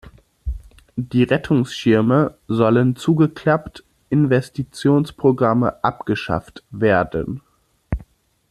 Die 0.95 1.21
Rettungsschirme 1.25 2.33
sollen 2.47 2.95
zugeklappt, 2.95 3.83
Investitionsprogramme 4.09 5.83
abgeschafft 5.83 6.63
werden. 6.71 7.41